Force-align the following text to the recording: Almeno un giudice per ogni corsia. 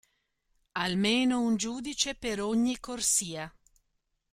Almeno 0.79 1.41
un 1.41 1.57
giudice 1.57 2.15
per 2.15 2.41
ogni 2.41 2.79
corsia. 2.79 3.55